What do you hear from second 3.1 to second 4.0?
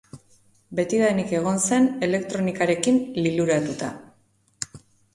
liluratuta.